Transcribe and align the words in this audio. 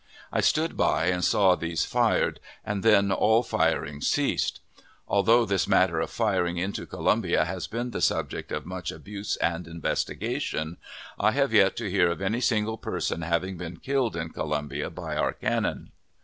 I 0.33 0.41
stood 0.41 0.75
by 0.75 1.09
and 1.09 1.23
saw 1.23 1.53
these 1.53 1.85
fired, 1.85 2.39
and 2.65 2.81
then 2.81 3.11
all 3.11 3.43
firing 3.43 4.01
ceased. 4.01 4.59
Although 5.07 5.45
this 5.45 5.67
matter 5.67 5.99
of 5.99 6.09
firing 6.09 6.57
into 6.57 6.87
Columbia 6.87 7.45
has 7.45 7.67
been 7.67 7.91
the 7.91 8.01
subject 8.01 8.51
of 8.51 8.65
much 8.65 8.91
abuse 8.91 9.35
and 9.37 9.67
investigation, 9.67 10.77
I 11.19 11.33
have 11.33 11.53
yet 11.53 11.75
to 11.75 11.91
hear 11.91 12.09
of 12.09 12.19
any 12.19 12.41
single 12.41 12.79
person 12.79 13.21
having 13.21 13.57
been 13.57 13.77
killed 13.77 14.15
in 14.15 14.29
Columbia 14.29 14.89
by 14.89 15.15
our 15.17 15.33
cannon. 15.33 15.91